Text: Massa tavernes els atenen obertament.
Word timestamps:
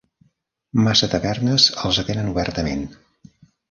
Massa 0.87 1.11
tavernes 1.13 1.69
els 1.91 2.03
atenen 2.07 2.35
obertament. 2.35 2.87